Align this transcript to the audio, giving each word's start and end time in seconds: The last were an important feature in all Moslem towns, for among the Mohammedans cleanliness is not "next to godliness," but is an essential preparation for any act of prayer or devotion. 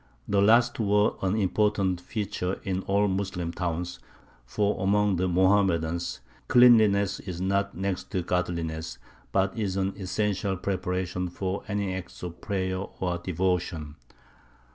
The 0.27 0.41
last 0.41 0.79
were 0.79 1.11
an 1.21 1.35
important 1.35 2.01
feature 2.01 2.59
in 2.63 2.81
all 2.87 3.07
Moslem 3.07 3.51
towns, 3.53 3.99
for 4.47 4.83
among 4.83 5.17
the 5.17 5.27
Mohammedans 5.27 6.21
cleanliness 6.47 7.19
is 7.19 7.39
not 7.39 7.77
"next 7.77 8.09
to 8.13 8.23
godliness," 8.23 8.97
but 9.31 9.55
is 9.55 9.77
an 9.77 9.93
essential 9.95 10.57
preparation 10.57 11.29
for 11.29 11.61
any 11.67 11.93
act 11.93 12.23
of 12.23 12.41
prayer 12.41 12.77
or 12.79 13.19
devotion. 13.19 13.95